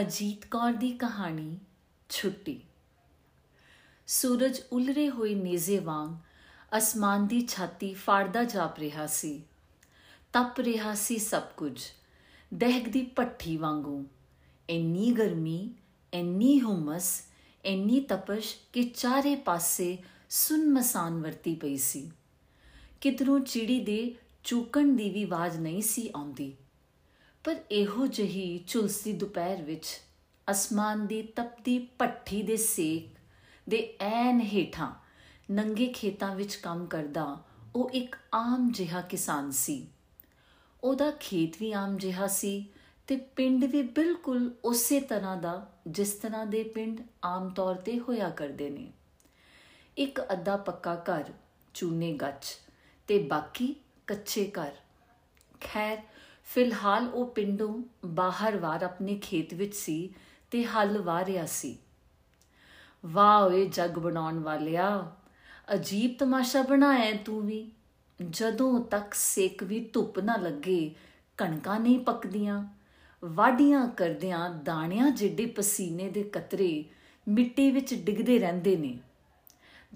[0.00, 1.58] ਅਜੀਤ ਕੌਰ ਦੀ ਕਹਾਣੀ
[2.08, 2.60] ਛੁੱਟੀ।
[4.06, 6.14] ਸੂਰਜ ਉਲਰੇ ਹੋਏ ਨੇਜ਼ੇ ਵਾਂਗ
[6.78, 9.42] ਅਸਮਾਨ ਦੀ ਛਾਤੀ ਫਾੜਦਾ ਜਾਪ ਰਿਹਾ ਸੀ।
[10.32, 11.82] ਤਪ ਰਿਹਾ ਸੀ ਸਭ ਕੁਝ
[12.54, 14.06] ਦਹਿਕਦੀ ਪੱਠੀ ਵਾਂਗੂ।
[14.70, 15.74] ਇੰਨੀ ਗਰਮੀ,
[16.14, 17.22] ਇੰਨੀ ਹੁਮਸ,
[17.64, 19.98] ਇੰਨੀ ਤਪਸ਼ ਕਿ ਚਾਰੇ ਪਾਸੇ
[20.30, 22.10] ਸੁਨਮਸਾਨ ਵਰਤੀ ਪਈ ਸੀ।
[23.00, 26.56] ਕਿਧਰੋਂ ਚਿੜੀ ਦੇ ਚੂਕਣ ਦੀ ਵੀ ਆਵਾਜ਼ ਨਹੀਂ ਸੀ ਆਉਂਦੀ।
[27.48, 29.86] ਪਰ ਇਹੋ ਜਹੀ ਝੁਲਸੀ ਦੁਪਹਿਰ ਵਿੱਚ
[30.50, 33.18] ਅਸਮਾਨ ਦੀ ਤਪਦੀ ਪੱਠੀ ਦੇ ਸੇਕ
[33.68, 34.92] ਦੇ ਐਨ ਹੇਠਾਂ
[35.50, 37.44] ਨੰਗੇ ਖੇਤਾਂ ਵਿੱਚ ਕੰਮ ਕਰਦਾ
[37.76, 39.88] ਉਹ ਇੱਕ ਆਮ ਜਿਹਾ ਕਿਸਾਨ ਸੀ।
[40.84, 42.68] ਉਹਦਾ ਖੇਤ ਵੀ ਆਮ ਜਿਹਾ ਸੀ
[43.06, 48.30] ਤੇ ਪਿੰਡ ਵੀ ਬਿਲਕੁਲ ਉਸੇ ਤਰ੍ਹਾਂ ਦਾ ਜਿਸ ਤਰ੍ਹਾਂ ਦੇ ਪਿੰਡ ਆਮ ਤੌਰ ਤੇ ਹੋਇਆ
[48.30, 48.92] ਕਰਦੇ ਨੇ।
[49.96, 51.32] ਇੱਕ ਅੱਧਾ ਪੱਕਾ ਘਰ,
[51.74, 52.56] ਚੂਨੇ ਗੱਚ
[53.06, 53.74] ਤੇ ਬਾਕੀ
[54.06, 54.72] ਕੱਚੇ ਘਰ।
[55.60, 55.98] ਖੈਰ
[56.54, 60.14] ਫਿਲਹਾਲ ਉਹ ਪਿੰਡੋਂ ਬਾਹਰ ਵਾਰ ਆਪਣੇ ਖੇਤ ਵਿੱਚ ਸੀ
[60.50, 61.78] ਤੇ ਹੱਲ ਵਾਰਿਆ ਸੀ।
[63.06, 65.12] ਵਾਹ ਓਏ ਜਗ ਬਣਾਉਣ ਵਾਲਿਆ,
[65.74, 67.72] ਅਜੀਬ ਤਮਾਸ਼ਾ ਬਣਾਇਆ ਤੂੰ ਵੀ।
[68.30, 70.94] ਜਦੋਂ ਤੱਕ ਸੇਕ ਵੀ ਧੁੱਪ ਨਾ ਲੱਗੇ,
[71.36, 72.64] ਕਣਕਾਂ ਨਹੀਂ ਪੱਕਦੀਆਂ,
[73.24, 76.84] ਵਾਢੀਆਂ ਕਰਦਿਆਂ ਦਾਣਿਆਂ ਜਿੱਡੇ ਪਸੀਨੇ ਦੇ ਕਤਰੇ
[77.28, 78.98] ਮਿੱਟੀ ਵਿੱਚ ਡਿੱਗਦੇ ਰਹਿੰਦੇ ਨੇ।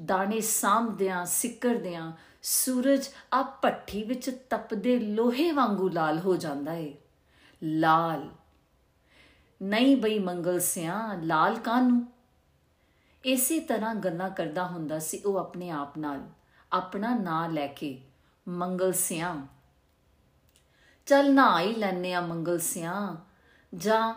[0.05, 6.95] ਦਾਣੇ ਸਾਂਭਦਿਆਂ, ਸਿੱਕਰਦਿਆਂ ਸੂਰਜ ਆ ਪੱਠੀ ਵਿੱਚ ਤਪਦੇ ਲੋਹੇ ਵਾਂਗੂ ਲਾਲ ਹੋ ਜਾਂਦਾ ਏ।
[7.63, 8.29] ਲਾਲ।
[9.63, 12.07] ਨਹੀਂ ਬਈ ਮੰਗਲ ਸਿਆ, ਲਾਲ ਕਾਨੂੰ
[13.25, 16.23] ਇਸੇ ਤਰ੍ਹਾਂ ਗੱਲਾਂ ਕਰਦਾ ਹੁੰਦਾ ਸੀ ਉਹ ਆਪਣੇ ਆਪ ਨਾਲ,
[16.73, 18.03] ਆਪਣਾ ਨਾਂ ਲੈ ਕੇ,
[18.49, 19.47] ਮੰਗਲ ਸਿਆ।
[21.07, 23.17] ਚੱਲ ਨਾ ਹੀ ਲੈਨੇ ਆ ਮੰਗਲ ਸਿਆ।
[23.75, 24.15] ਜਾਂ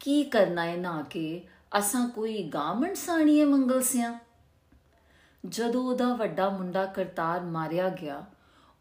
[0.00, 1.48] ਕੀ ਕਰਨਾ ਹੈ ਨਾ ਕੇ?
[1.78, 4.18] ਅਸਾਂ ਕੋਈ ਗਾਮਣ ਸਾਣੀ ਹੈ ਮੰਗਲ ਸਿਆ?
[5.48, 8.26] ਜਦੋਂ ਉਹਦਾ ਵੱਡਾ ਮੁੰਡਾ ਕਰਤਾਰ ਮਾਰਿਆ ਗਿਆ,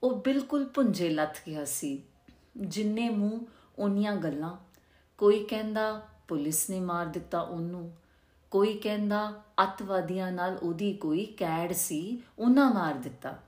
[0.04, 2.04] ਉਹ ਬਿਲਕੁਲ ਪੁੰਜੇ ਲੱਥ ਗਿਆ ਸੀ।
[2.58, 3.40] ਜਿੰਨੇ ਮੂੰਹ
[3.80, 4.58] ਉਹਨੀਆਂ ਗੱਲਾਂ।
[5.18, 7.96] ਕੋਈ ਕਹਿੰਦਾ ਪੁਲਿਸ ਨੇ ਮਾਰ ਦਿੱਤਾ ਉਹਨੂੰ।
[8.52, 13.40] ਕੋਈ ਕਹਿੰਦਾ ਅਤਵਾਦੀਆਂ ਨਾਲ ਉਹਦੀ ਕੋਈ ਕੈੜ ਸੀ, ਉਹਨਾਂ ਮਾਰ ਦਿੱਤਾ।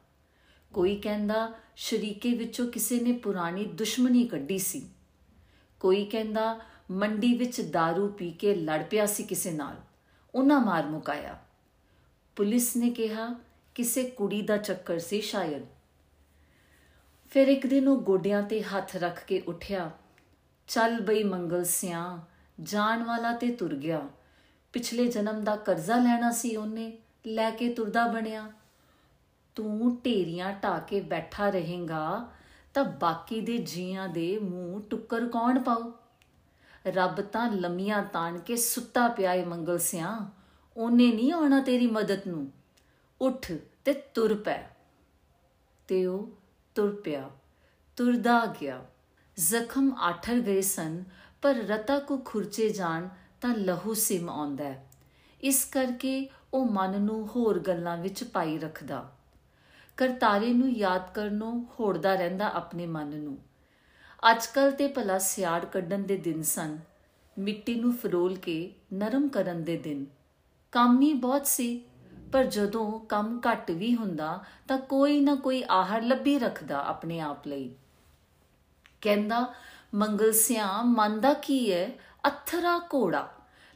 [0.74, 4.90] ਕੋਈ ਕਹਿੰਦਾ ਸ਼ਰੀਕੇ ਵਿੱਚੋਂ ਕਿਸੇ ਨੇ ਪੁਰਾਣੀ ਦੁਸ਼ਮਣੀ ਕੱਢੀ ਸੀ।
[5.80, 6.60] ਕੋਈ ਕਹਿੰਦਾ
[6.92, 9.76] ਮੰਡੀ ਵਿੱਚ दारू ਪੀ ਕੇ ਲੜ ਪਿਆ ਸੀ ਕਿਸੇ ਨਾਲ।
[10.36, 11.40] ਉਹਨਾਂ ਮਾਰ ਮੁਕਾਇਆ।
[12.38, 13.36] ਪੁਲਿਸ ਨੇ ਕਿਹਾ
[13.76, 15.66] ਕਿਸੇ ਕੁੜੀ ਦਾ ਚੱਕਰ ਸੀ ਸ਼ਾਇਦ।
[17.30, 19.92] ਫਿਰ ਇੱਕ ਦਿਨ ਉਹ ਗੋਡਿਆਂ ਤੇ ਹੱਥ ਰੱਖ ਕੇ ਉੱਠਿਆ।
[20.68, 22.20] ਚੱਲ ਬਈ ਮੰਗਲ ਸਿਆ,
[22.62, 24.08] ਜਾਣ ਵਾਲਾ ਤੇ ਤੁਰ ਗਿਆ।
[24.74, 26.98] ਪਿਛਲੇ ਜਨਮ ਦਾ ਕਰਜ਼ਾ ਲੈਣਾ ਸੀ ਉਹਨੇ,
[27.28, 28.52] ਲੈ ਕੇ ਤੁਰਦਾ ਬਣਿਆ।
[29.56, 32.32] ਤੂੰ ਢੇਰੀਆਂ ਢਾ ਕੇ ਬੈਠਾ ਰਹੇਗਾ,
[32.74, 35.92] ਤਾਂ ਬਾਕੀ ਦੇ ਜੀਆਂ ਦੇ ਮੂੰਹ ਟੁੱਕਰ ਕੌਣ ਪਾਉ
[36.88, 40.30] ਰੱਬ ਤਾਂ ਲੰਮੀਆਂ ਤਾਣ ਕੇ ਸੁੱਤਾ ਪਿਆ ਏ ਮੰਗਲ ਸਿਆ।
[40.78, 42.52] ਉਹਨੇ ਨਹੀਂ ਆਉਣਾ ਤੇਰੀ ਮਦਦ ਨੂੰ।
[43.22, 43.52] ਉੱਠ
[43.86, 44.70] ਤੇ ਤੁਰ ਪੈ।
[45.88, 46.30] ਤੇ ਉਹ
[46.76, 47.30] ਤੁਰ ਪਿਆ।
[47.96, 48.86] ਤੁਰਦਾ ਗਿਆ।
[49.36, 51.04] ਜ਼ਖਮ ਆਠਰ ਗਏ ਸਨ,
[51.42, 53.08] ਪਰ ਰਤਾ ਕੋ ਖੁਰਚੇ ਜਾਣ
[53.42, 54.74] ਤਾਂ ਲਹੂ ਸਿਮ ਆਉਂਦਾ
[55.44, 59.16] ਇਸ ਕਰਕੇ ਉਹ ਮਨ ਨੂੰ ਹੋਰ ਗੱਲਾਂ ਵਿੱਚ ਪਾਈ ਰੱਖਦਾ।
[59.98, 63.38] ਕਰਤਾਰੇ ਨੂੰ ਯਾਦ ਕਰਨੋਂ ਹੋੜਦਾ ਰਹਿੰਦਾ ਆਪਣੇ ਮਨ ਨੂੰ।
[64.32, 66.80] ਅੱਜਕੱਲ ਤੇ ਭਲਾ ਸਿਆੜ ਕੱਢਣ ਦੇ ਦਿਨ ਸਨ।
[67.40, 70.06] ਮਿੱਟੀ ਨੂੰ ਫਰੋਲ ਕੇ ਨਰਮ ਕਰਨ ਦੇ ਦਿਨ।
[70.72, 71.84] ਕੰਮ ਹੀ ਬਹੁਤ ਸੀ।
[72.32, 77.48] ਪਰ ਜਦੋਂ ਕੰਮ ਘੱਟ ਵੀ ਹੁੰਦਾ, ਤਾਂ ਕੋਈ ਨਾ ਕੋਈ ਆਹਰ ਲੱਭੀ ਰੱਖਦਾ ਆਪਣੇ ਆਪ
[77.48, 77.76] ਲਈ।
[79.02, 79.54] ਕਹਿੰਦਾ,
[79.96, 81.90] ਮੰਗਲ ਸਿਆ ਮਨ ਦਾ ਕੀ ਹੈ
[82.28, 83.34] ਅਥਰਾ ਘੋੜਾ,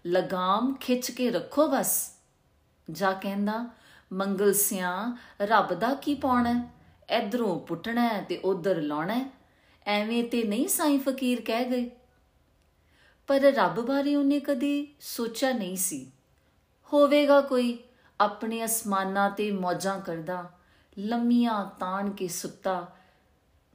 [0.08, 2.14] ਲਗਾਮ ਖਿੱਚ ਕੇ ਰੱਖੋ ਬਸ।
[2.92, 3.70] ਜਾ ਕਹਿੰਦਾ,
[4.14, 6.70] ਮੰਗਲ ਸਿਆ ਰੱਬ ਦਾ ਕੀ ਪਾਉਣਾ?
[7.10, 9.30] ਇਧਰੋਂ ਪੁੱਟਣਾ ਤੇ ਉਧਰ ਲਾਉਣਾ
[9.86, 11.92] ਐਵੇਂ ਤੇ ਨਹੀਂ ਸਾਈਂ ਫਕੀਰ ਕਹਿ ਗਏ?
[13.28, 16.12] ਪਰ ਰੱਬ ਬਾਰੇ ਉਹਨੇ ਕਦੀ ਸੋਚਿਆ ਨਹੀਂ ਸੀ।
[16.94, 17.78] ਹੋਵੇਗਾ ਕੋਈ।
[18.20, 20.52] ਆਪਣੇ ਅਸਮਾਨਾਂ ਤੇ ਮੌਜਾਂ ਕਰਦਾ,
[21.00, 22.96] ਲੰਮੀਆਂ ਤਾਣ ਕੇ ਸੁੱਤਾ।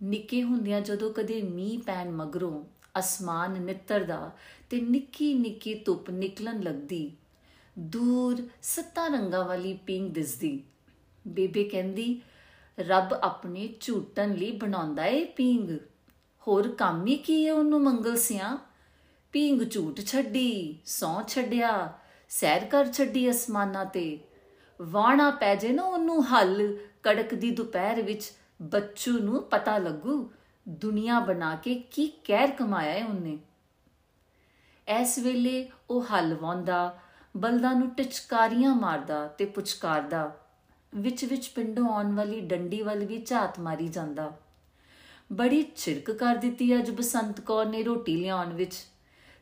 [0.02, 2.64] ਨਿੱਕੇ ਹੁੰਦਿਆਂ ਜਦੋਂ ਕਦੇ ਮੀਂਹ ਪੈਣ ਮਗਰੋਂ
[2.98, 4.30] ਅਸਮਾਨ ਨਿੱਤਰਦਾ
[4.70, 7.12] ਤੇ ਨਿੱਕੀ ਨਿੱਕੀ ਧੁੱਪ ਨਿਕਲਣ ਲੱਗਦੀ।
[7.78, 10.64] ਦੂਰ ਸੱਤਾ ਰੰਗਾਂ ਵਾਲੀ ਪਿੰਗ ਦਿਸਦੀ।
[11.28, 12.20] ਬੇਬੇ ਕਹਿੰਦੀ,
[12.80, 15.78] ਰੱਬ ਆਪਣੇ ਝੂਟਣ ਲਈ ਬਣਾਉਂਦਾ ਏ ਪਿੰਗ
[16.48, 18.58] ਹੋਰ ਕੰਮ ਹੀ ਕੀ ਹੈ ਉਹਨੂੰ ਮੰਗਲ ਸਿਆ?
[19.32, 21.98] ਪਿੰਗ ਝੂਟ ਛੱਡੀ ਸੌ ਛੱਡਿਆ।
[22.30, 24.18] ਸੈਰ ਕਰ ਛੱਡੀ ਅਸਮਾਨਾਂ ਤੇ।
[24.80, 28.30] ਵਾਣਾ ਪੈ ਜੇ ਨਾ ਉਹਨੂੰ ਹੱਲ, ਕੜਕ ਦੀ ਦੁਪਹਿਰ ਵਿੱਚ
[28.62, 30.30] ਬੱਚੂ ਨੂੰ ਪਤਾ ਲੱਗੂ
[30.66, 33.38] ਦੁਨੀਆ ਬਣਾ ਕੇ ਕੀ ਕਹਿਰ ਕਮਾਇਆ ਹੈ ਉਹਨੇ।
[34.86, 36.98] ਐਸ ਵੇਲੇ ਉਹ ਹੱਲ ਵਾਉਂਦਾ
[37.36, 40.30] ਬਲਦਾਂ ਨੂੰ ਟਚਕਾਰੀਆਂ ਮਾਰਦਾ ਤੇ ਪੁਚਕਾਰਦਾ,
[40.92, 44.32] ਵਿੱਚ ਵਿੱਚ ਪਿੰਡੋਂ ਆਉਣ ਵਾਲੀ ਡੰਡੀ ਵੱਲ ਵੀ ਝਾਤ ਮਾਰੀ ਜਾਂਦਾ।
[45.32, 48.74] ਬੜੀ ਚਿਰਕ ਕਰ ਦਿੱਤੀ ਅੱਜ ਬਸੰਤ ਕੌਰ ਨੇ ਰੋਟੀ ਲਿਆਉਣ ਵਿੱਚ।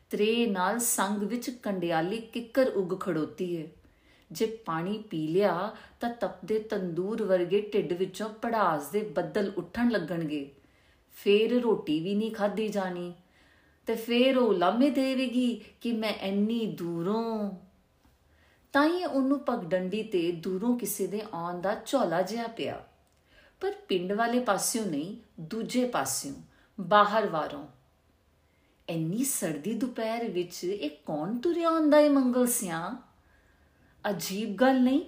[0.09, 3.69] ਤਰੇ ਨਾਲ ਸੰਗ ਵਿੱਚ ਕੰਡਿਆਲੀ ਕਿੱਕਰ ਉੱਗ ਖੜੋਤੀ ਏ।
[4.31, 10.51] ਜੇ ਪਾਣੀ ਪੀ ਲਿਆ ਤਾਂ ਤਪਦੇ ਤੰਦੂਰ ਵਰਗੇ ਢਿੱਡ ਵਿੱਚੋਂ ਪੜਾਸ ਦੇ ਬੱਦਲ ਉੱਠਣ ਲੱਗਣਗੇ।
[11.15, 13.13] ਫੇਰ ਰੋਟੀ ਵੀ ਨਹੀਂ ਖਾਧੀ ਜਾਣੀ
[13.85, 17.51] ਤੇ ਫੇਰ ਉਹ ਲਾਮੇ ਦੇਵੇਗੀ ਕਿ ਮੈਂ ਇੰਨੀ ਦੂਰੋਂ।
[18.73, 22.85] ਤਾਂ ਹੀ ਉਹਨੂੰ ਪਗਡੰਡੀ ਤੇ ਦੂਰੋਂ ਕਿਸੇ ਦੇ ਆਉਣ ਦਾ ਝੋਲਾ ਜਿਹਾ ਪਿਆ।
[23.61, 26.33] ਪਰ ਪਿੰਡ ਵਾਲੇ ਪਾਸਿਓਂ ਨਹੀਂ, ਦੂਜੇ ਪਾਸਿਓਂ,
[26.81, 27.67] ਬਾਹਰ ਵਾਰੋਂ।
[28.89, 32.95] ਇੰਨੀ ਸਰਦੀ ਦੁਪਹਿਰ ਵਿੱਚ ਇਹ ਕੌਣ ਤੁਰਿਆ ਆਉਂਦਾ ਏ ਮੰਗਲ ਸਿਆਂ
[34.09, 35.01] ਅਜੀਬ ਗੱਲ ਨਹੀਂ।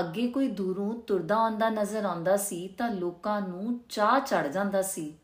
[0.00, 5.14] ਅੱਗੇ ਕੋਈ ਦੂਰੋਂ ਤੁਰਦਾ ਆਉਂਦਾ ਨਜ਼ਰ ਆਉਂਦਾ ਸੀ ਤਾਂ ਲੋਕਾਂ ਨੂੰ ਚਾਹ ਚੜ ਜਾਂਦਾ ਸੀ।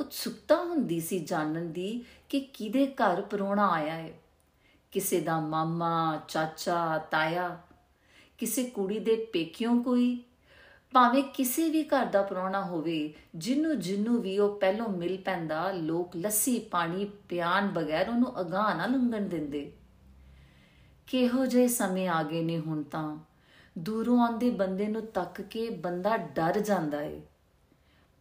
[0.00, 4.12] ਉਤਸੁਕਤਾ ਹੁੰਦੀ ਸੀ ਜਾਣਨ ਦੀ ਕਿ ਕਿਹਦੇ ਘਰ ਪਰੋਣਾ ਆਇਆ ਹੈ
[4.92, 7.60] ਕਿਸੇ ਦਾ ਮਾਮਾ, ਚਾਚਾ, ਤਾਇਆ,
[8.38, 10.22] ਕਿਸੇ ਕੁੜੀ ਦੇ ਪੇਕਿਓਂ ਕੋਈ
[10.96, 16.16] ਭਾਵੇਂ ਕਿਸੇ ਵੀ ਘਰ ਦਾ ਪਰੋਣਾ ਹੋਵੇ, ਜਿੰਨੂੰ ਜਿੰਨੂੰ ਵੀ ਉਹ ਪਹਿਲੋਂ ਮਿਲ ਪੈਂਦਾ, ਲੋਕ
[16.16, 19.72] ਲੱਸੀ, ਪਾਣੀ ਪਿਆਨ ਬਗੈਰ ਉਹਨੂੰ ਅਗਾਹ ਨਾ ਲੰਘਣ ਦਿੰਦੇ।
[21.06, 23.18] ਕਿਹੋ ਜਿਹੇ ਸਮੇਂ ਆ ਗਏ ਨੇ ਹੁਣ ਤਾਂ।
[23.78, 27.20] ਦੂਰੋਂ ਆਉਂਦੇ ਬੰਦੇ ਨੂੰ ਤੱਕ ਕੇ ਬੰਦਾ ਡਰ ਜਾਂਦਾ ਏ।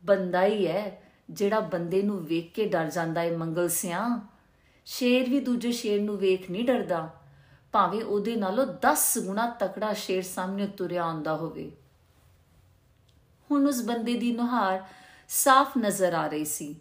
[0.06, 4.30] ਬੰਦਾ ਹੀ ਹੈ ਜਿਹੜਾ ਬੰਦੇ ਨੂੰ ਵੇਖ ਕੇ ਡਰ ਜਾਂਦਾ ਏ, ਮੰਗਲ ਸਿਆਂ
[4.86, 7.10] ਸ਼ੇਰ ਵੀ ਦੂਜੇ ਸ਼ੇਰ ਨੂੰ ਵੇਖ ਨਹੀਂ ਡਰਦਾ।
[7.72, 11.72] ਭਾਵੇਂ ਉਹਦੇ ਨਾਲੋਂ 10 ਗੁਣਾ ਤਕੜਾ ਸ਼ੇਰ ਸਾਹਮਣੇ ਤੁਰਿਆ ਆਉਂਦਾ ਹੋਵੇ।
[13.51, 14.83] ਹੁਣ ਉਸ ਬੰਦੇ ਦੀ ਨੁਹਾਰ
[15.30, 16.75] ਸਾਫ਼ ਨਜ਼ਰ ਆ ਰਹੀ ਸੀ।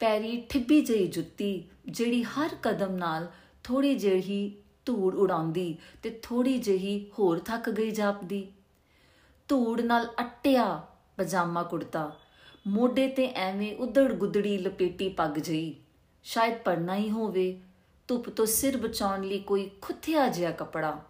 [0.00, 3.26] ਪੈਰੀ ਠਿੱਬੀ ਜਿਹੀ ਜੁੱਤੀ, ਜਿਹੜੀ ਹਰ ਕਦਮ ਨਾਲ
[3.64, 8.46] ਥੋੜੀ ਜਿਹੀ ਧੂੜ ਉਡਾਉਂਦੀ ਤੇ ਥੋੜੀ ਜਿਹੀ ਹੋਰ ਥੱਕ ਗਈ ਜਾਪਦੀ।
[9.48, 10.82] ਧੂੜ ਨਾਲ ਅਟਿਆ
[11.16, 12.10] ਪਜਾਮਾ ਕੁੜਤਾ,
[12.66, 15.74] ਮੋਢੇ ਤੇ ਐਵੇਂ ਉਧੜ ਗੁਦੜੀ ਲਪੇਟੀ ਪੱਗ ਜਈ
[16.22, 17.60] ਸ਼ਾਇਦ ਪੜਨਾ ਹੀ ਹੋਵੇ,
[18.08, 21.00] ਧੁੱਪ ਤੋਂ ਸਿਰ ਬਚਾਉਣ ਲਈ ਕੋਈ ਖੁੱਥਿਆ ਜਿਹਾ ਕਪੜਾ।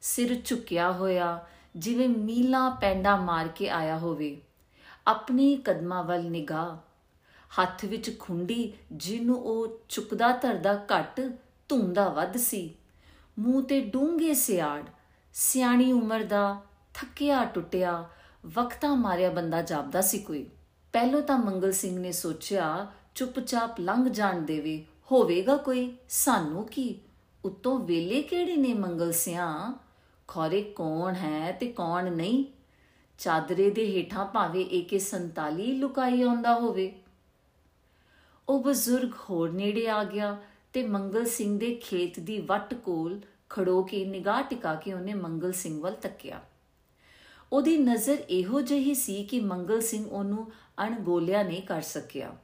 [0.00, 4.40] ਸਿਰ ਝੁਕਿਆ ਹੋਇਆ ਜਿਵੇਂ ਮੀਲਾ ਪੈਂਡਾ ਮਾਰ ਕੇ ਆਇਆ ਹੋਵੇ,
[5.06, 6.76] ਆਪਣੀ ਕਦਮਾਂ ਵੱਲ ਨਿਗਾਹ,
[7.62, 11.20] ਹੱਥ ਵਿੱਚ ਖੁੰਡੀ ਜਿਹਨੂੰ ਉਹ ਚੁੱਕਦਾ ਧਰਦਾ ਘੱਟ,
[11.68, 12.74] ਧੁੰਦਾ ਵੱਧ ਸੀ।
[13.38, 14.84] ਮੂੰਹ ਤੇ ਡੂੰਘੇ ਸਿਆੜ,
[15.32, 16.60] ਸਿਆਣੀ ਉਮਰ ਦਾ
[16.94, 18.08] ਥੱਕਿਆ ਟੁੱਟਿਆ,
[18.46, 20.46] ਵਕਤਾ ਮਾਰਿਆ ਬੰਦਾ ਜਾਪਦਾ ਸੀ ਕੋਈ।
[20.92, 27.00] ਪਹਿਲੋ ਤਾਂ ਮੰਗਲ ਸਿੰਘ ਨੇ ਸੋਚਿਆ, ਚੁੱਪਚਾਪ ਲੰਘ ਜਾਣ ਦੇਵੇ, ਹੋਵੇਗਾ ਕੋਈ, ਸਾਨੂੰ ਕੀ?
[27.44, 29.78] ਉਤੋਂ ਵੇਲੇ ਕਿਹੜੇ ਨੇ ਮੰਗਲ ਸਿਆਂ?
[30.30, 32.44] ਖੋਰੇ ਕੌਣ ਹੈ ਤੇ ਕੌਣ ਨਹੀਂ?
[33.18, 36.92] ਚਾਦਰੇ ਦੇ ਹੇਠਾਂ ਭਾਵੇਂ AK47 ਲੁਕਾਈ ਆਉਂਦਾ ਹੋਵੇ।
[38.48, 40.42] ਉਹ ਬਜ਼ੁਰਗ ਹੋਰ ਨੇੜੇ ਆ ਗਿਆ
[40.72, 45.52] ਤੇ ਮੰਗਲ ਸਿੰਘ ਦੇ ਖੇਤ ਦੀ ਵੱਟ ਕੋਲ ਖੜੋ ਕੇ ਨਿਗਾਹ ਟਿਕਾ ਕੇ ਉਹਨੇ ਮੰਗਲ
[45.52, 46.40] ਸਿੰਘ ਵੱਲ ਤੱਕਿਆ।
[47.52, 52.36] ਉਹਦੀ ਨਜ਼ਰ ਇਹੋ ਜਿਹੀ ਸੀ ਕਿ ਮੰਗਲ ਸਿੰਘ ਉਹਨੂੰ ਅਣਗੋਲਿਆ ਨਹੀਂ ਕਰ ਸਕਿਆ।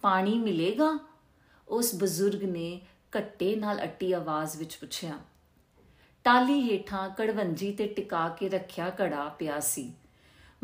[0.00, 0.98] ਪਾਣੀ ਮਿਲੇਗਾ?
[1.68, 2.80] ਉਸ ਬਜ਼ੁਰਗ ਨੇ
[3.12, 5.18] ਕੱਟੇ ਨਾਲ ਅੱਟੀ ਆਵਾਜ਼ ਵਿੱਚ ਪੁੱਛਿਆ।
[6.28, 9.92] ਟਾਲੀ ਹੇਠਾਂ ਕੜਵੰਜੀ ਤੇ ਟਿਕਾ ਕੇ ਰੱਖਿਆ ਕੜਾ ਪਿਆ ਸੀ।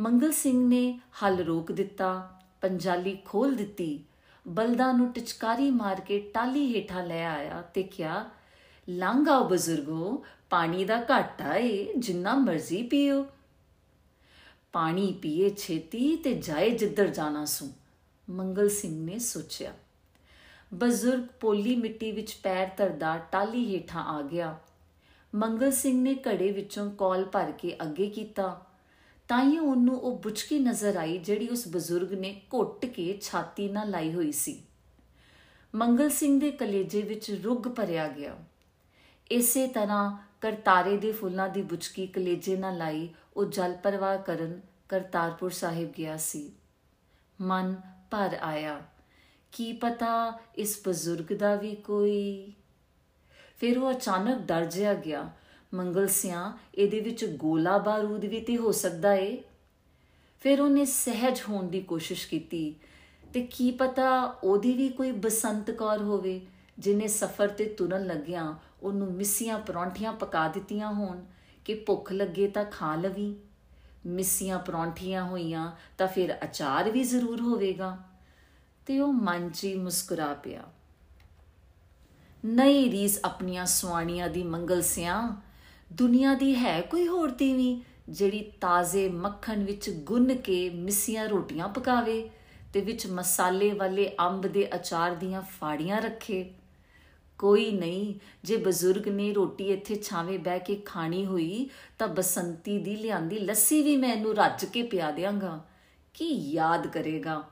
[0.01, 4.05] ਮੰਗਲ ਸਿੰਘ ਨੇ ਹਲ ਰੋਕ ਦਿੱਤਾ, ਪੰਜਾਲੀ ਖੋਲ ਦਿੱਤੀ।
[4.49, 8.31] ਬਲਦਾ ਨੂੰ ਟਿਚਕਾਰੀ ਮਾਰ ਕੇ ਟਾਲੀ ਹੇਠਾਂ ਲੈ ਆਇਆ ਤੇ ਕਿਹਾ,
[8.89, 13.27] ਲੰਘ ਬਜ਼ੁਰਗੋ, ਪਾਣੀ ਦਾ ਘਾਟਾ ਏ, ਜਿੰਨਾ ਮਰਜ਼ੀ ਪੀਓ।
[14.73, 17.73] ਪਾਣੀ ਪੀਏ ਛੇਤੀ ਤੇ ਜਾਏ ਜਿੱਧਰ ਜਾਣਾ ਸੂ।
[18.31, 19.73] ਮੰਗਲ ਸਿੰਘ ਨੇ ਸੋਚਿਆ।
[20.75, 24.59] ਬਜ਼ੁਰਗ ਪੋਲੀ ਮਿੱਟੀ ਵਿੱਚ ਪੈਰ ਧਰਦਾ ਟਾਲੀ ਹੇਠਾਂ ਆ ਗਿਆ।
[25.35, 28.67] ਮੰਗਲ ਸਿੰਘ ਨੇ ਘੜੇ ਵਿੱਚੋਂ ਕੌਲ ਭਰ ਕੇ ਅੱਗੇ ਕੀਤਾ।
[29.29, 33.91] ਤਾਂ ਹੀ ਉਹਨੂੰ ਉਹ ਬੁਚਕੀ ਨਜ਼ਰ ਆਈ ਜਿਹੜੀ ਉਸ ਬਜ਼ੁਰਗ ਨੇ ਘੁੱਟ ਕੇ ਛਾਤੀ ਨਾਲ
[33.91, 34.63] ਲਾਈ ਹੋਈ ਸੀ।
[35.75, 38.37] ਮੰਗਲ ਸਿੰਘ ਦੇ ਕਲੇਜੇ ਵਿੱਚ ਰੁੱਗ ਭਰਿਆ ਗਿਆ।
[39.31, 45.51] ਇਸੇ ਤਰ੍ਹਾਂ ਕਰਤਾਰੇ ਦੇ ਫੁੱਲਾਂ ਦੀ ਬੁਚਕੀ ਕਲੇਜੇ ਨਾਲ ਲਾਈ ਉਹ ਜਲ ਪ੍ਰਵਾਹ ਕਰਨ ਕਰਤਾਰਪੁਰ
[45.51, 46.53] ਸਾਹਿਬ ਗਿਆ ਸੀ।
[47.41, 47.77] ਮਨ
[48.11, 48.83] ਭਰ ਆਇਆ।
[49.53, 52.53] ਕੀ ਪਤਾ ਇਸ ਬਜ਼ੁਰਗ ਦਾ ਵੀ ਕੋਈ
[53.59, 55.31] ਫਿਰ ਉਹ ਅਚਾਨਕ ਡਰ ਜਿਹਾ ਗਿਆ।
[55.75, 59.43] ਮੰਗਲ ਸਿਆਂ ਇਹਦੇ ਵਿੱਚ ਗੋਲਾ ਬਾਰੂਦ ਵੀ ਤੇ ਹੋ ਸਕਦਾ ਏ।
[60.41, 62.75] ਫਿਰ ਉਹਨੇ ਸਹਿਜ ਹੋਣ ਦੀ ਕੋਸ਼ਿਸ਼ ਕੀਤੀ।
[63.33, 66.41] ਤੇ ਕੀ ਪਤਾ ਉਹਦੀ ਵੀ ਕੋਈ ਬਸੰਤ ਕੌਰ ਹੋਵੇ
[66.79, 71.25] ਜਿਨੇ ਸਫ਼ਰ ਤੇ ਤੁਰਨ ਲੱਗਿਆਂ ਉਹਨੂੰ ਮਿੱਸੀਆਂ ਪਰੌਂਠੀਆਂ ਪਕਾ ਦਿੱਤੀਆਂ ਹੋਣ
[71.65, 73.37] ਕਿ ਭੁੱਖ ਲੱਗੇ ਤਾਂ ਖਾ ਲਵੀ।
[74.07, 77.99] ਮਿੱਸੀਆਂ ਪਰੌਂਠੀਆਂ ਹੋਈਆਂ ਤਾਂ ਫਿਰ ਅਚਾਰ ਵੀ ਜ਼ਰੂਰ ਹੋਵੇਗਾ।
[78.87, 80.63] ਤੇ ਉਹ ਮਨ 'ਚ ਹੀ ਮੁਸਕਰਾ ਪਿਆ।
[82.45, 85.43] ਨਈ ਰੀਸ ਆਪਣੀਆਂ ਸੁਆਣੀਆਂ ਦੀ ਮੰਗਲ ਸਿਆਂ।
[85.93, 92.31] ਦੁਨੀਆ ਦੀ ਹੈ ਕੋਈ ਹੋਰ ਤੀਵੀਂ, ਜਿਹੜੀ ਤਾਜ਼ੇ ਮੱਖਣ ਵਿੱਚ ਗੁੰਨ ਕੇ ਮਿੱਸੀਆਂ ਰੋਟੀਆਂ ਪਕਾਵੇ
[92.73, 96.51] ਤੇ ਵਿੱਚ ਮਸਾਲੇ ਵਾਲੇ ਅੰਬ ਦੇ ਅਚਾਰ ਦੀਆਂ ਫਾੜੀਆਂ ਰੱਖੇ।
[97.39, 102.97] ਕੋਈ ਨਹੀਂ ਜੇ ਬਜ਼ੁਰਗ ਨੇ ਰੋਟੀ ਇੱਥੇ ਛਾਵੇਂ ਬਹਿ ਕੇ ਖਾਣੀ ਹੋਈ, ਤਾਂ ਬਸੰਤੀ ਦੀ
[102.97, 105.65] ਲਿਆਂਦੀ ਲੱਸੀ ਵੀ ਮੈਂ ਇਹਨੂੰ ਰੱਜ ਕੇ ਪਿਆ ਦਿਆਂਗਾ।
[106.15, 107.45] ਕੀ ਯਾਦ ਕਰੇਗਾ?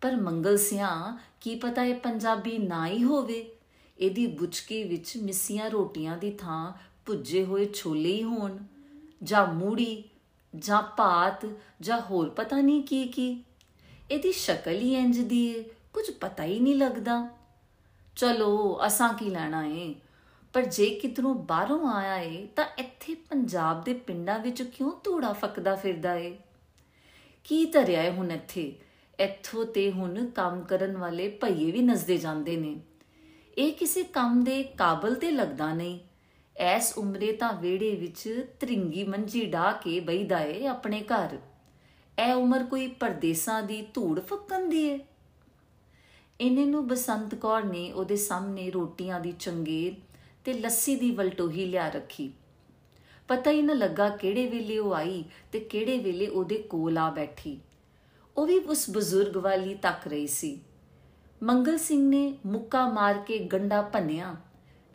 [0.00, 3.53] ਪਰ ਮੰਗਲ ਸਿਆਂ, ਕੀ ਪਤਾ ਇਹ ਪੰਜਾਬੀ ਨਾ ਹੀ ਹੋਵੇ।
[3.98, 6.72] ਇਹਦੀ ਬੁਚਕੀ ਵਿੱਚ ਮਿੱਸੀਆਂ ਰੋਟੀਆਂ ਦੀ ਥਾਂ
[7.06, 8.58] ਭੁੱਜੇ ਹੋਏ ਛੋਲੇ ਹੀ ਹੋਣ,
[9.22, 10.04] ਜਾਂ ਮੂੜੀ,
[10.56, 11.46] ਜਾਂ ਭਾਤ,
[11.80, 13.44] ਜਾਂ ਹੋਰ ਪਤਾ ਨਹੀਂ ਕੀ ਕੀ।
[14.10, 17.28] ਇਹਦੀ ਸ਼ਕਲ ਹੀ ਇੰਜ ਦੀ ਹੈ ਕੁਝ ਪਤਾ ਹੀ ਨਹੀਂ ਲੱਗਦਾ।
[18.16, 19.94] ਚਲੋ, ਅਸਾਂ ਕੀ ਲੈਣਾ ਏ?
[20.52, 25.74] ਪਰ ਜੇ ਕਿਧਰੋਂ ਬਾਹਰੋਂ ਆਇਆ ਏ, ਤਾਂ ਇੱਥੇ ਪੰਜਾਬ ਦੇ ਪਿੰਡਾਂ ਵਿੱਚ ਕਿਉਂ ਧੂੜਾ ਫੱਕਦਾ
[25.74, 26.36] ਫਿਰਦਾ ਏ?
[27.44, 28.78] ਕੀ ਧਰਿਆ ਏ ਹੁਣ ਇੱਥੇ?
[29.20, 32.80] ਇੱਥੋਂ ਤੇ ਹੁਣ ਕੰਮ ਕਰਨ ਵਾਲੇ ਭਈਏ ਵੀ ਨਸਦੇ ਜਾਂਦੇ ਨੇ।
[33.58, 35.98] ਇਹ ਕਿਸੇ ਕੰਮ ਦੇ ਕਾਬਲ ਤੇ ਲੱਗਦਾ ਨਹੀਂ।
[36.56, 41.38] ਐਸ ਉਮਰੇ ਤਾਂ ਵਿਹੜੇ ਵਿੱਚ ਤ੍ਰਿੰਗੀ ਮੰਜੀ ਢਾ ਕੇ ਬੈਠਦਾ ਏ ਆਪਣੇ ਘਰ।
[42.18, 44.98] ਐ ਉਮਰ ਕੋਈ ਪਰਦੇਸਾਂ ਦੀ ਧੂੜ ਫੱਕਣ ਦੀ ਏ।
[46.40, 49.94] ਇਹਨੇ ਨੂੰ ਬਸੰਤ ਕੌਰ ਨੇ ਉਹਦੇ ਸਾਹਮਣੇ ਰੋਟੀਆਂ ਦੀ ਚੰਗੇਰ
[50.44, 52.32] ਤੇ ਲੱਸੀ ਦੀ ਵਲਟੋਹੀ ਲਿਆ ਰੱਖੀ।
[53.28, 57.60] ਪਤਾ ਹੀ ਨਾ ਲੱਗਾ ਕਿਹੜੇ ਵੇਲੇ ਉਹ ਆਈ ਤੇ ਕਿਹੜੇ ਵੇਲੇ ਉਹਦੇ ਕੋਲ ਆ ਬੈਠੀ।
[58.36, 60.60] ਉਹ ਵੀ ਉਸ ਬਜ਼ੁਰਗ ਵਾਲੀ ਤੱਕ ਰਹੀ ਸੀ।
[61.44, 64.36] ਮੰਗਲ ਸਿੰਘ ਨੇ ਮੁੱਕਾ ਮਾਰ ਕੇ ਗੰਡਾ ਭੰਨਿਆ।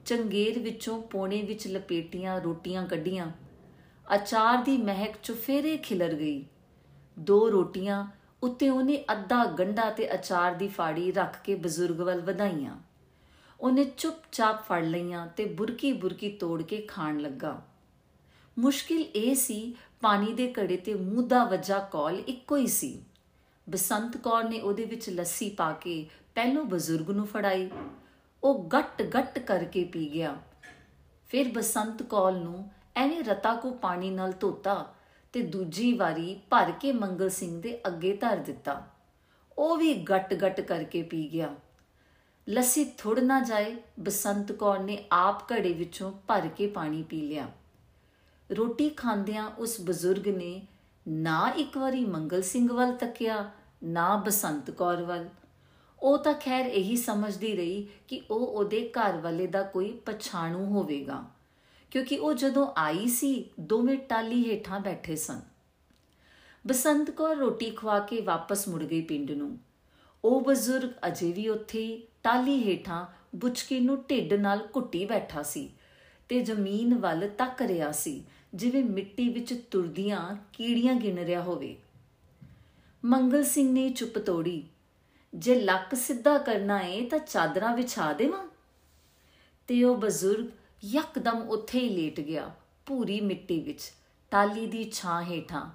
[0.05, 3.31] ਚੰਗੇਰ ਵਿੱਚੋਂ ਪੋਣੇ ਵਿੱਚ ਲਪੇਟੀਆਂ ਰੋਟੀਆਂ ਕੱਢੀਆਂ।
[4.15, 6.45] ਅਚਾਰ ਦੀ ਮਹਿਕ ਚੁਫੇਰੇ ਖਿਲਰ ਗਈ।
[7.19, 8.07] ਦੋ ਰੋਟੀਆਂ
[8.43, 12.75] ਉੱਤੇ ਉਹਨੇ ਅੱਧਾ ਗੰਡਾ ਤੇ ਅਚਾਰ ਦੀ ਫਾੜੀ ਰੱਖ ਕੇ ਬਜ਼ੁਰਗ ਵੱਲ ਵਧਾਈਆਂ।
[13.59, 17.61] ਉਹਨੇ ਚੁੱਪਚਾਪ ਫੜ ਲਈਆਂ ਤੇ ਬੁਰਕੀ ਬੁਰਕੀ ਤੋੜ ਕੇ ਖਾਣ ਲੱਗਾ।
[18.59, 23.03] ਮੁਸ਼ਕਿਲ ਇਹ ਸੀ, ਪਾਣੀ ਦੇ ਘੜੇ ਤੇ ਮੂੰਹ ਦਾ ਵੱਜਾ ਕੌਲ ਇੱਕੋ ਹੀ ਸੀ।
[23.69, 26.07] ਬਸੰਤ ਕੌਰ ਨੇ ਉਹਦੇ ਵਿੱਚ ਲੱਸੀ ਪਾ ਕੇ
[26.39, 27.69] ਪਹਿਲੋਂ ਬਜ਼ੁਰਗ ਨੂੰ ਫੜਾਈ।
[28.43, 30.37] ਉਹ ਗੱਟ ਗੱਟ ਕਰਕੇ ਪੀ ਗਿਆ।
[31.29, 34.93] ਫਿਰ ਬਸੰਤ ਕੌਰ ਨੂੰ ਐਵੇਂ ਰਤਾ ਕੋ ਪਾਣੀ ਨਾਲ ਧੋਤਾ
[35.33, 38.87] ਤੇ ਦੂਜੀ ਵਾਰੀ ਭਰ ਕੇ ਮੰਗਲ ਸਿੰਘ ਦੇ ਅੱਗੇ ਧਰ ਦਿੱਤਾ।
[39.57, 41.55] ਉਹ ਵੀ ਗੱਟ ਗੱਟ ਕਰਕੇ ਪੀ ਗਿਆ।
[42.49, 47.47] ਲੱਸੀ ਥੋੜ ਨਾ ਜਾਏ, ਬਸੰਤ ਕੌਰ ਨੇ ਆਪ ਘੜੇ ਵਿੱਚੋਂ ਭਰ ਕੇ ਪਾਣੀ ਪੀ ਲਿਆ।
[48.51, 50.67] ਰੋਟੀ ਖਾਂਦਿਆਂ ਉਸ ਬਜ਼ੁਰਗ ਨੇ
[51.07, 53.51] ਨਾ ਇੱਕ ਵਾਰੀ ਮੰਗਲ ਸਿੰਘ ਵੱਲ ਤੱਕਿਆ,
[53.83, 55.29] ਨਾ ਬਸੰਤ ਕੌਰ ਵੱਲ।
[56.03, 61.25] ਉਹ ਤਾਂ ਖੈਰ ਇਹੀ ਸਮਝਦੀ ਰਹੀ ਕਿ ਉਹ ਉਹਦੇ ਘਰ ਵਾਲੇ ਦਾ ਕੋਈ ਪਛਾਣੂ ਹੋਵੇਗਾ।
[61.91, 65.41] ਕਿਉਂਕਿ ਉਹ ਜਦੋਂ ਆਈ ਸੀ, ਦੋਵੇਂ ਟਾਲੀ ਹੇਠਾਂ ਬੈਠੇ ਸਨ।
[66.67, 69.57] ਬਸੰਤ ਕੌਰ ਰੋਟੀ ਖਵਾ ਕੇ ਵਾਪਸ ਮੁੜ ਗਈ ਪਿੰਡ ਨੂੰ।
[70.25, 75.69] ਉਹ ਬਜ਼ੁਰਗ ਅਜੇ ਵੀ ਉੱਥੇ ਹੀ ਟਾਲੀ ਹੇਠਾਂ ਬੁਚਕੀ ਨੂੰ ਢਿੱਡ ਨਾਲ ਘੁੱਟੀ ਬੈਠਾ ਸੀ
[76.29, 78.23] ਤੇ ਜ਼ਮੀਨ ਵੱਲ ਤੱਕ ਰਿਹਾ ਸੀ,
[78.55, 81.77] ਜਿਵੇਂ ਮਿੱਟੀ ਵਿੱਚ ਤੁਰਦੀਆਂ ਕੀੜੀਆਂ ਗਿਣ ਰਿਹਾ ਹੋਵੇ।
[83.05, 84.63] ਮੰਗਲ ਸਿੰਘ ਨੇ ਚੁੱਪ ਤੋੜੀ।
[85.33, 88.47] ਜੇ ਲੱਕ ਸਿੱਧਾ ਕਰਨਾ ਏ ਤਾਂ ਚਾਦਰਾਂ ਵਿਛਾ ਦੇਵਾਂ?
[89.67, 90.45] ਤੇ ਉਹ ਬਜ਼ੁਰਗ
[90.83, 92.51] ਯਕਦਮ ਉੱਥੇ ਹੀ ਲੇਟ ਗਿਆ
[92.85, 93.91] ਪੂਰੀ ਮਿੱਟੀ ਵਿੱਚ
[94.31, 95.71] ਟਾਲੀ ਦੀ ਛਾਂ ਹੇਠਾਂ।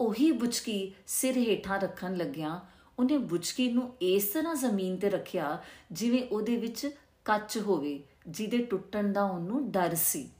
[0.00, 2.60] ਉਹੀ ਬੁਚਕੀ ਸਿਰ ਹੇਠਾਂ ਰੱਖਣ ਲੱਗਿਆ,
[2.98, 5.62] ਉਹਨੇ ਬੁਚਕੀ ਨੂੰ ਇਸ ਤਰ੍ਹਾਂ ਜ਼ਮੀਨ ਤੇ ਰੱਖਿਆ
[5.92, 6.90] ਜਿਵੇਂ ਉਹਦੇ ਵਿੱਚ
[7.24, 10.30] ਕੱਚ ਹੋਵੇ, ਜਿਹਦੇ ਟੁੱਟਣ ਦਾ ਉਹਨੂੰ ਡਰ ਸੀ।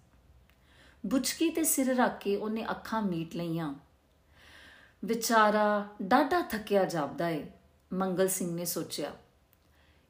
[1.07, 3.75] ਬੁਚਕੀ ਤੇ ਸਿਰ ਰੱਖ ਕੇ ਉਹਨੇ ਅੱਖਾਂ ਮੀਟ ਲਈਆਂ।
[5.05, 7.47] ਵਿਚਾਰਾ ਡਾਡਾ ਥੱਕਿਆ ਜਾਪਦਾ ਏ।
[7.93, 9.13] ਮੰਗਲ ਸਿੰਘ ਨੇ ਸੋਚਿਆ।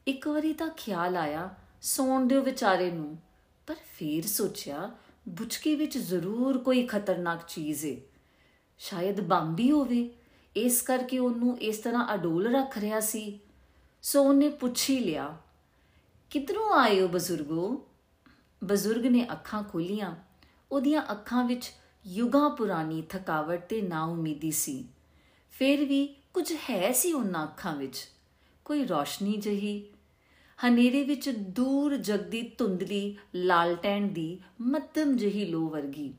[0.07, 3.17] ਇੱਕ ਵਾਰੀ ਤਾਂ ਖਿਆਲ ਆਇਆ ਸੌਣ ਦਿਓ ਵਿਚਾਰੇ ਨੂੰ,
[3.67, 4.91] ਪਰ ਫੇਰ ਸੋਚਿਆ
[5.29, 8.01] ਬੁਚਕੀ ਵਿੱਚ ਜ਼ਰੂਰ ਕੋਈ ਖਤਰਨਾਕ ਚੀਜ਼ ਏ।
[8.79, 10.11] ਸ਼ਾਇਦ ਬੰਬੀ ਹੋਵੇ,
[10.57, 13.41] ਇਸ ਕਰਕੇ ਉਹਨੂੰ ਇਸ ਤਰ੍ਹਾਂ ਅਡੋਲ ਰੱਖ ਰਿਹਾ ਸੀ।
[14.03, 15.37] ਸੋ ਉਹਨੇ ਪੁੱਛ ਹੀ ਲਿਆ,
[16.31, 17.87] ਕਿਧਰੋਂ ਆਏ ਹੋ ਬਜ਼ੁਰਗੋ?
[18.65, 20.15] ਬਜ਼ੁਰਗ ਨੇ ਅੱਖਾਂ ਖੋਲੀਆਂ।
[20.73, 21.73] ਉਹਦੀਆਂ ਅੱਖਾਂ ਵਿੱਚ
[22.07, 24.85] ਯੁਗਾਂ ਪੁਰਾਣੀ ਥਕਾਵਟ ਤੇ ਨਾਉਮੀਦੀ ਸੀ।
[25.51, 28.09] ਫਿਰ ਵੀ ਕੁਝ ਹੈ ਸੀ ਉਹਨਾਂ ਅੱਖਾਂ ਵਿੱਚ?
[28.65, 29.91] ਕੋਈ ਰੋਸ਼ਨੀ ਜਹੀ?
[30.67, 36.15] ਹਨੇਰੇ ਵਿੱਚ ਦੂਰ ਜਗਦੀ ਧੁੰਦਲੀ ਲਾਲਟੈਣ ਦੀ ਮੱਧਮ ਜਹੀ ਲੋ ਵਰਗੀ।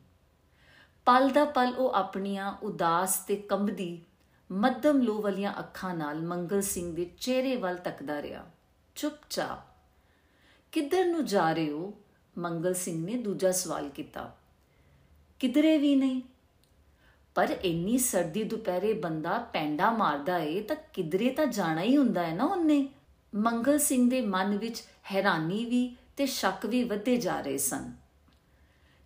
[1.06, 4.02] ਪਲ ਦਾ ਪਲ ਉਹ ਆਪਣੀਆਂ ਉਦਾਸ ਤੇ ਕੰਬਦੀ
[4.52, 8.52] ਮੱਧਮ ਲੋ ਵਾਲੀਆਂ ਅੱਖਾਂ ਨਾਲ ਮੰਗਲ ਸਿੰਘ ਦੇ ਚਿਹਰੇ ਵੱਲ ਤੱਕਦਾ ਰਿਹਾ।
[8.96, 9.60] ਚੁੱਪਚਾਪ।
[10.72, 11.94] ਕਿੱਧਰ ਨੂੰ ਜਾ ਰਹੇ ਹੋ?
[12.38, 14.38] ਮੰਗਲ ਸਿੰਘ ਨੇ ਦੂਜਾ ਸਵਾਲ ਕੀਤਾ।
[15.40, 16.22] ਕਿਧਰੇ ਵੀ ਨਹੀਂ।
[17.39, 22.36] ਪਰ ਇੰਨੀ ਸਰਦੀ ਦੁਪਹਿਰੇ ਬੰਦਾ ਪੈਂਡਾ ਮਾਰਦਾ ਏ, ਤਾਂ ਕਿਧਰੇ ਤਾਂ ਜਾਣਾ ਹੀ ਹੁੰਦਾ ਹੈ
[22.36, 22.89] ਨਾ ਉਹਨੇ।
[23.36, 27.93] ਮੰਗਲ ਸਿੰਘ ਦੇ ਮਨ ਵਿੱਚ ਹੈਰਾਨੀ ਵੀ ਤੇ ਸ਼ੱਕ ਵੀ ਵੱਧੇ ਜਾ ਰਹੇ ਸਨ।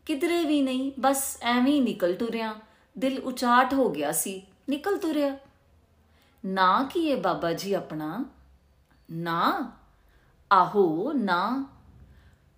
[0.06, 2.56] ਕਿਧਰੇ ਵੀ ਨਹੀਂ, ਬਸ ਐਵੇਂ ਹੀ ਨਿਕਲ ਤੁਰਿਆ।
[2.98, 5.38] ਦਿਲ ਉਚਾਟ ਹੋ ਗਿਆ ਸੀ, ਨਿਕਲ ਤੁਰਿਆ।
[6.46, 8.26] ਨਾ ਕੀ ਇਹ ਬਾਬਾ ਜੀ ਆਪਣਾ?
[9.12, 9.72] ਨਾ।
[10.52, 11.68] ਆਹੋ, ਨਾ।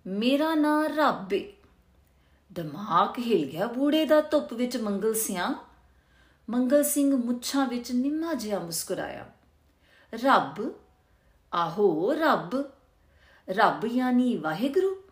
[0.06, 1.52] ਮੇਰਾ ਨਾਂ ਰੱਬ ਏ।
[2.52, 5.65] ਦਿਮਾਗ ਹਿਲ ਗਿਆ ਬੂੜੇ ਦਾ ਧੁੱਪ ਵਿੱਚ ਮੰਗਲ ਸਿਆਂ।
[6.50, 9.30] ਮੰਗਲ ਸਿੰਘ ਮੁੱਛਾਂ ਵਿੱਚ ਨਿੰਮਾ ਜਿਹਾ ਮੁਸਕਰਾਇਆ।
[10.14, 10.74] ਰੱਬ,
[11.54, 12.70] ਆਹੋ ਰੱਬ।
[13.50, 15.02] ਰੱਬ ਯਾਨੀ ਵਾਹਿਗੁਰੂ।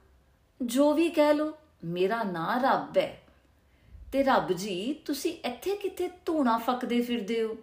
[0.62, 1.52] ਜੋ ਵੀ ਕਹਿ ਲੋ
[1.84, 3.22] ਮੇਰਾ ਨਾਂ ਰੱਬ ਹੈ
[4.12, 7.56] ਤੇ ਰੱਬ ਜੀ, ਤੁਸੀਂ ਇੱਥੇ ਕਿੱਥੇ ਧੂਣਾ ਫੱਕਦੇ ਫਿਰਦੇ ਹੋ?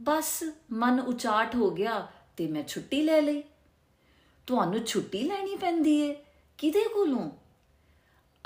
[0.00, 3.44] ਬਸ ਮਨ ਉਚਾਟ ਹੋ ਗਿਆ ਤੇ ਮੈਂ ਛੁੱਟੀ ਲੈ ਲਈ।
[4.46, 6.24] ਤੁਹਾਨੂੰ ਛੁੱਟੀ ਲੈਣੀ ਪੈਂਦੀ ਏ।
[6.58, 7.30] ਕਿਹਦੇ ਕੋਲੋਂ?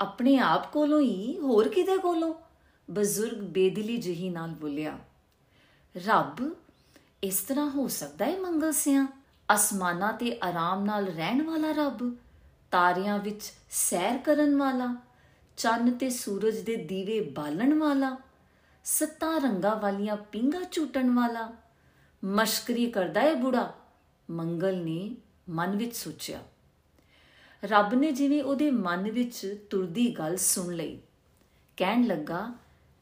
[0.01, 1.39] ਆਪਣੇ ਆਪ ਕੋਲੋਂ ਹੀ?
[1.39, 2.33] ਹੋਰ ਕਿਹਦੇ ਕੋਲੋਂ?
[2.91, 4.99] ਬਜ਼ੁਰਗ ਬੇਦਿਲੀ ਜਹੀ ਨਾਲ ਬੋਲਿਆ,
[5.97, 6.55] ਰੱਬ,
[7.23, 9.07] ਇਸ ਤਰ੍ਹਾਂ ਹੋ ਸਕਦਾ ਹੈ ਮੰਗਲ ਸਿਆਂ?
[9.53, 12.15] ਅਸਮਾਨਾਂ ਤੇ ਆਰਾਮ ਨਾਲ ਰਹਿਣ ਵਾਲਾ ਰੱਬ,
[12.71, 14.95] ਤਾਰਿਆਂ ਵਿੱਚ ਸੈਰ ਕਰਨ ਵਾਲਾ,
[15.57, 18.17] ਚੰਨ ਤੇ ਸੂਰਜ ਦੇ ਦੀਵੇ ਬਾਲਣ ਵਾਲਾ,
[18.83, 21.53] ਸੱਤਾਂ ਰੰਗਾਂ ਵਾਲੀਆਂ ਪਿੰਗਾ ਝੂਟਣ ਵਾਲਾ,
[22.25, 23.73] ਮਸ਼ਕਰੀ ਕਰਦਾ ਹੈ ਬੁੜਾ?
[24.29, 25.15] ਮੰਗਲ ਨੇ
[25.49, 26.43] ਮਨ ਵਿੱਚ ਸੋਚਿਆ।
[27.63, 30.99] ਰੱਬ ਨੇ ਜਿਵੇਂ ਉਹਦੇ ਮਨ ਵਿੱਚ ਤੁਰਦੀ ਗੱਲ ਸੁਣ ਲਈ।
[31.77, 32.53] ਕਹਿਣ ਲੱਗਾ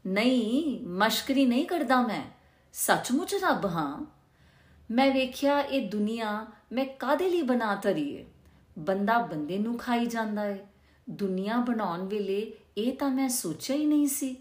[0.07, 2.23] ਨਹੀਂ, ਮਸ਼ਕਰੀ ਨਹੀਂ ਕਰਦਾ ਮੈਂ।
[2.73, 4.05] ਸੱਚਮੁੱਚ ਰੱਬ ਹਾਂ।
[4.91, 8.25] ਮੈਂ ਵੇਖਿਆ ਇਹ ਦੁਨੀਆ ਮੈਂ ਕਾਦੇ ਲਈ ਬਣਾ ਤਰੀ ਏ
[8.79, 10.59] ਬੰਦਾ ਬੰਦੇ ਨੂੰ ਖਾਈ ਜਾਂਦਾ ਏ।
[11.09, 14.35] ਦੁਨੀਆ ਬਣਾਉਣ ਵੇਲੇ ਇਹ ਤਾਂ ਮੈਂ ਸੋਚਿਆ ਹੀ ਨਹੀਂ ਸੀ।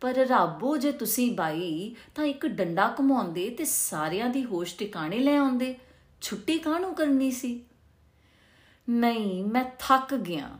[0.00, 5.36] ਪਰ ਰੱਬੋ, ਜੇ ਤੁਸੀਂ ਬਾਈ, ਤਾਂ ਇੱਕ ਡੰਡਾ ਘਮਾਉਂਦੇ ਤੇ ਸਾਰਿਆਂ ਦੀ ਹੋਸ਼ ਟਿਕਾਣੇ ਲੈ
[5.36, 5.78] ਆਉਂਦੇ।
[6.20, 7.64] ਛੁੱਟੀ ਕਾਹਨੂੰ ਕਰਨੀ ਸੀ?
[8.88, 10.50] ਨਹੀਂ, ਮੈਂ ਥੱਕ ਗਿਆ।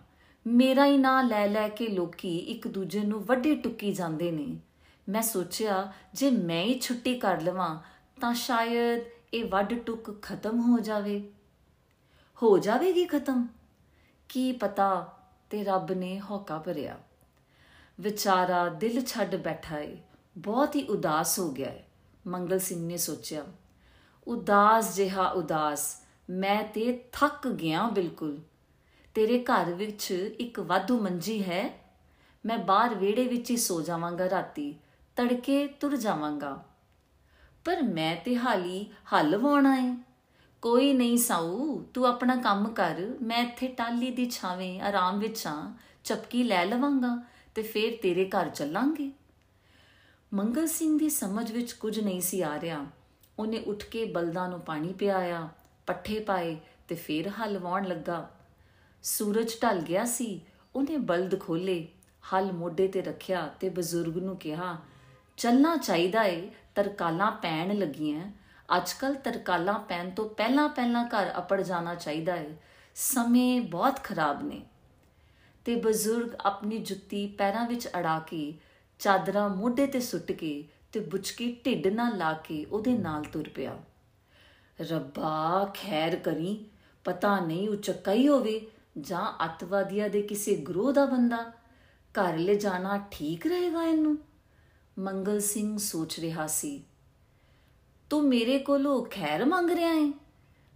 [0.47, 4.57] ਮੇਰਾ ਹੀ ਨਾਂ ਲੈ ਲੈ ਕੇ ਲੋਕੀ ਇੱਕ ਦੂਜੇ ਨੂੰ ਵੱਡੇ ਟੁੱਕੀ ਜਾਂਦੇ ਨੇ।
[5.09, 7.81] ਮੈਂ ਸੋਚਿਆ, ਜੇ ਮੈਂ ਹੀ ਛੁੱਟੀ ਕਰ ਲਵਾਂ,
[8.21, 9.01] ਤਾਂ ਸ਼ਾਇਦ
[9.35, 11.31] ਇਹ ਵੱਡ ਟੁੱਕ ਖਤਮ ਹੋ ਜਾਵੇ।
[12.43, 13.49] ਹੋ ਜਾਵੇਗੀ ਖਤਮ?
[14.29, 15.19] ਕੀ ਪਤਾ?
[15.51, 16.99] ਤੇ ਰੱਬ ਨੇ ਹੌਕਾ ਭਰਿਆ।
[18.01, 19.99] ਵਿਚਾਰਾ ਦਿਲ ਛੱਡ ਬੈਠਾ ਏ।
[20.39, 21.83] ਬਹੁਤ ਹੀ ਉਦਾਸ ਹੋ ਗਿਆ ਏ।
[22.27, 23.45] ਮੰਗਲ ਸਿੰਘ ਨੇ ਸੋਚਿਆ,
[24.27, 28.39] ਉਦਾਸ ਜਿਹਾ ਉਦਾਸ, ਮੈਂ ਤੇ ਥੱਕ ਗਿਆ ਬਿਲਕੁਲ।
[29.15, 31.81] ਤੇਰੇ ਘਰ ਵਿੱਚ ਇੱਕ ਵਾਧੂ ਮੰਜੀ ਹੈ,
[32.47, 34.75] ਮੈਂ ਬਾਹਰ ਵਿਹੜੇ ਵਿੱਚ ਹੀ ਸੋ ਜਾਵਾਂਗਾ ਰਾਤੀ,
[35.17, 36.65] ਤੜਕੇ ਤੁਰ ਜਾਵਾਂਗਾ।
[37.65, 39.97] ਪਰ ਮੈਂ ਤੇ ਹਾਲੀ ਹੱਲ ਵਾਉਣਾ ਏ।
[40.63, 45.73] ਕੋਈ ਨਹੀਂ ਸਾਊ, ਤੂੰ ਆਪਣਾ ਕੰਮ ਕਰ, ਮੈਂ ਇੱਥੇ ਟਾਲੀ ਦੀ ਛਾਵੇਂ ਆਰਾਮ ਵਿੱਚ ਆ
[46.05, 49.11] ਚਪਕੀ ਲੈ ਲਵਾਂਗਾ ਤੇ ਫੇਰ ਤੇਰੇ ਘਰ ਚੱਲਾਂਗੇ।
[50.35, 52.87] ਮੰਗਲ ਸਿੰਘ ਦੀ ਸਮਝ ਵਿੱਚ ਕੁਝ ਨਹੀਂ ਸੀ ਆ ਰਿਹਾ।
[53.39, 55.49] ਉਹਨੇ ਉੱਠ ਕੇ ਬਲਦਾਂ ਨੂੰ ਪਾਣੀ ਪਿਆਇਆ,
[55.87, 56.57] ਪੱਠੇ ਪਾਏ
[56.89, 58.31] ਤੇ ਫੇਰ ਹਲ ਵਾਉਣ ਲੱਗਾ।
[59.03, 60.41] ਸੂਰਜ ਢਲ ਗਿਆ ਸੀ।
[60.75, 61.89] ਉਹਨੇ ਬਲਦ ਖੋਲੇ
[62.35, 64.77] ਹਲ ਮੋਢੇ ਤੇ ਰੱਖਿਆ ਤੇ ਬਜ਼ੁਰਗ ਨੂੰ ਕਿਹਾ,
[65.37, 68.33] ਚੱਲਣਾ ਚਾਹੀਦਾ ਏ, ਤਰਕਾਲਾਂ ਪੈਣ ਲੱਗੀਆਂ।
[68.77, 72.55] ਅੱਜਕੱਲ ਤਰਕਾਲਾਂ ਪੈਣ ਤੋਂ ਪਹਿਲਾਂ ਪਹਿਲਾਂ ਘਰ ਅਪੜ ਜਾਣਾ ਚਾਹੀਦਾ ਏ।
[72.95, 74.63] ਸਮੇਂ ਬਹੁਤ ਖਰਾਬ ਨੇ।
[75.65, 78.55] ਤੇ ਬਜ਼ੁਰਗ ਆਪਣੀ ਜੁੱਤੀ ਪੈਰਾਂ ਵਿੱਚ ਅੜਾ ਕੇ,
[78.99, 83.79] ਚਾਦਰਾਂ ਮੋਢੇ ਤੇ ਸੁੱਟ ਕੇ ਤੇ ਬੁਚਕੀ ਢਿੱਡ ਨਾਲ ਲਾ ਕੇ ਉਹਦੇ ਨਾਲ ਤੁਰ ਪਿਆ।
[84.81, 86.67] ਰੱਬਾ, ਖੈਰ ਕਰੀ,
[87.05, 88.67] ਪਤਾ ਨਹੀਂ, ਉਹ ਚੱਕਾ ਹੀ ਹੋਵੇ।
[89.01, 91.53] ਜਾਂ ਅਤਵਾਦੀਆਂ ਦੇ ਕਿਸੇ ਗਰੋਹ ਦਾ ਬੰਦਾ?
[92.15, 94.19] ਘਰ ਲੈ ਜਾਣਾ ਠੀਕ ਰਹੇਗਾ ਇਹਨੂੰ?
[94.99, 96.85] ਮੰਗਲ ਸਿੰਘ ਸੋਚ ਰਿਹਾ ਸੀ।
[98.11, 100.13] ਤੂੰ ਮੇਰੇ ਕੋਲੋਂ ਖੈਰ ਮੰਗ ਰਿਹਾ ਹੈ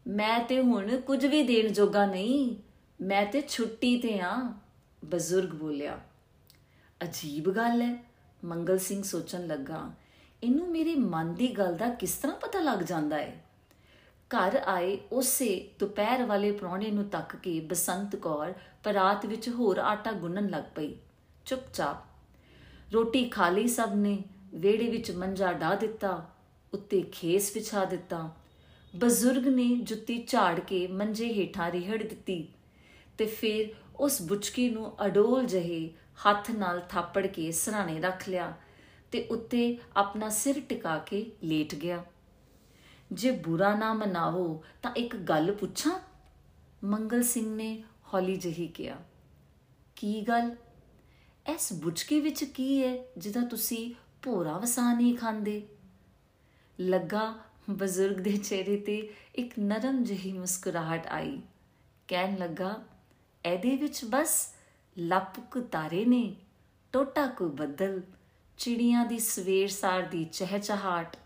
[0.07, 2.57] ਮੈਂ ਤੇ ਹੁਣ ਕੁਝ ਵੀ ਦੇਣ ਜੋਗਾ ਨਹੀਂ।
[3.01, 4.53] ਮੈਂ ਤੇ ਛੁੱਟੀ ਤੇ ਆ,
[5.05, 6.01] ਬਜ਼ੁਰਗ ਬੋਲਿਆ।
[7.03, 8.05] ਅਜੀਬ ਗੱਲ ਹੈ
[8.45, 9.93] ਮੰਗਲ ਸਿੰਘ ਸੋਚਣ ਲੱਗਾ।
[10.43, 13.46] ਇਹਨੂੰ ਮੇਰੇ ਮਨ ਦੀ ਗੱਲ ਦਾ ਕਿਸ ਤਰ੍ਹਾਂ ਪਤਾ ਲੱਗ ਜਾਂਦਾ ਹੈ
[14.31, 18.53] ਘਰ ਆਏ ਉਸੇ ਦੁਪਹਿਰ ਵਾਲੇ ਪ੍ਰਾਣੇ ਨੂੰ ਤੱਕ ਕੇ ਬਸੰਤ ਕੌਰ
[18.85, 20.95] ਪਰਾਤ ਵਿੱਚ ਹੋਰ ਆਟਾ ਗੁੰਨਣ ਲੱਗ ਪਈ।
[21.47, 24.19] ਚੁੱਪਚਾਪ ਰੋਟੀ ਖਾ ਲਈ ਸਭ ਨੇ
[24.55, 26.27] ਵੇੜੇ ਵਿੱਚ ਮੰਜਾ ਢਾ ਦਿੱਤਾ,
[26.73, 28.31] ਉੱਤੇ ਖੇਸ ਵਿਛਾ ਦਿੱਤਾ।
[28.97, 32.49] ਬਜ਼ੁਰਗ ਨੇ ਜੁੱਤੀ ਝਾੜ ਕੇ ਮੰਜੇ ਹੇਠਾਂ ਰਿਹੜ ਦਿੱਤੀ
[33.19, 35.89] ਤੇ ਫਿਰ ਉਸ ਬੁਚਕੀ ਨੂੰ ਅਡੋਲ ਜਹੇ
[36.27, 38.53] ਹੱਥ ਨਾਲ ਥਾਪੜ ਕੇ ਸਰਾਣੇ ਰੱਖ ਲਿਆ
[39.13, 42.05] ਤੇ ਉੱਤੇ ਆਪਣਾ ਸਿਰ ਟਿਕਾ ਕੇ ਲੇਟ ਗਿਆ।
[43.11, 45.99] ਜੇ ਬੁਰਾ ਨਾ ਮਨਾਵੋ ਤਾਂ ਇੱਕ ਗੱਲ ਪੁੱਛਾਂ?
[46.85, 47.83] ਮੰਗਲ ਸਿੰਘ ਨੇ
[48.15, 48.97] ਹੌਲੀ ਜਹੀ ਕਿਹਾ,
[49.97, 50.55] ਕੀ ਗੱਲ?
[51.47, 55.67] ਇਸ ਬੁਚਕੀ ਵਿੱਚ ਕੀ ਹੈ ਜਿਹਦਾ ਤੁਸੀਂ ਭੋਰਾ ਵਸਾ ਨਹੀਂ ਖਾਂਦੇ?
[56.79, 57.35] ਲੱਗਾ
[57.71, 58.97] ਬਜ਼ੁਰਗ ਦੇ ਚਿਹਰੇ ਤੇ
[59.35, 61.41] ਇੱਕ ਨਰਮ ਜਿਹੀ ਮੁਸਕਰਾਹਟ ਆਈ।
[62.09, 62.75] ਕਹਿਣ ਲੱਗਾ,
[63.45, 64.35] ਇਹਦੇ ਵਿੱਚ ਬਸ
[64.97, 66.37] ਲੱਪਕ ਤਾਰੇ ਨੇ,
[66.93, 68.01] ਟੋਟਾ ਕੋ ਬੱਦਲ,
[68.59, 71.17] ਚਿੜੀਆਂ ਦੀ ਸਵੇਰ ਸਾਰ ਦੀ ਚਹਿਚਹਾਟ।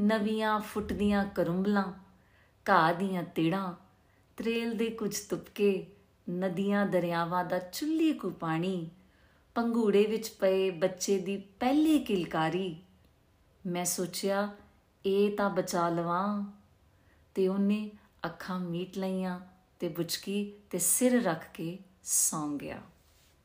[0.00, 1.92] ਨਵੀਆਂ ਫੁੱਟਦੀਆਂ ਕਰੁੰਬਲਾਂ,
[2.70, 3.74] ਘਾਹ ਦੀਆਂ ਤਿੜਾਂ,
[4.36, 5.86] ਤਰੇਲ ਦੇ ਕੁਝ ਤੁਪਕੇ,
[6.30, 8.90] ਨਦੀਆਂ ਦਰਿਆਵਾਂ ਦਾ ਚੁੱਲੀ ਕੋ ਪਾਣੀ
[9.54, 12.82] ਪੰਗੂੜੇ ਵਿੱਚ ਪਏ ਬੱਚੇ ਦੀ ਪਹਿਲੀ ਕਿਲਕਾਰੀ।
[13.66, 14.54] ਮੈਂ ਸੋਚਿਆ,
[15.06, 16.52] ਇਹ ਤਾਂ ਬਚਾ ਲਵਾਂ।
[17.34, 17.90] ਤੇ ਉਹਨੇ
[18.24, 19.40] ਅੱਖਾਂ ਮੀਟ ਲਈਆਂ
[19.80, 22.80] ਤੇ ਬੁਚਕੀ ਤੇ ਸਿਰ ਰੱਖ ਕੇ ਸੌਂ ਗਿਆ।